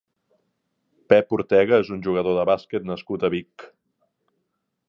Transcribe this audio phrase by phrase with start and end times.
[1.13, 3.71] Pep Ortega és un jugador de bàsquet nascut a Vic.